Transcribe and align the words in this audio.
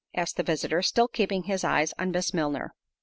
asked 0.15 0.35
the 0.35 0.41
visitor, 0.41 0.81
still 0.81 1.07
keeping 1.07 1.43
his 1.43 1.63
eyes 1.63 1.93
on 1.99 2.09
Miss 2.09 2.33
Milner. 2.33 2.73